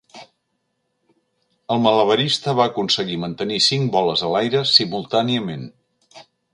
[1.75, 5.73] El malabarista va aconseguir mantenir cinc boles a l'aire simultàniament.